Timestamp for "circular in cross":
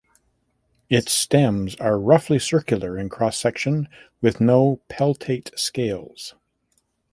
2.39-3.37